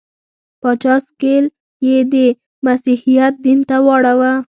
[0.61, 1.43] پاچا سکل
[1.87, 2.15] یې د
[2.65, 4.31] مسیحیت دین ته واړاوه.